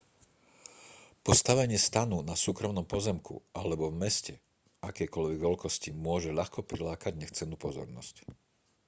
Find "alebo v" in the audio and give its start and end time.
3.61-3.99